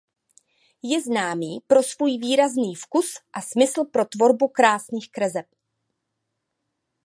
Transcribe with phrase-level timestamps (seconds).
[0.83, 5.45] Je známý pro svůj výrazný vkus a smysl pro tvorbu krásných kreseb.